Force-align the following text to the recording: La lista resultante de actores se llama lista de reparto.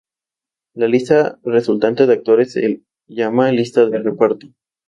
La 0.73 0.87
lista 0.87 1.37
resultante 1.43 2.07
de 2.07 2.13
actores 2.13 2.53
se 2.53 2.81
llama 3.05 3.51
lista 3.51 3.85
de 3.87 3.99
reparto. 3.99 4.47